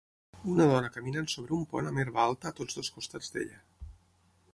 [0.51, 3.61] Una dona caminant sobre un pont amb herba alta a tots dos costats d'ella.